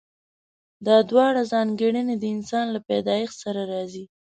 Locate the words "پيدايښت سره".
2.87-3.61